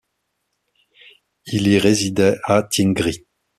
Il 1.45 1.67
y 1.67 1.77
résidait 1.77 2.37
à 2.45 2.63
Tingri. 2.63 3.23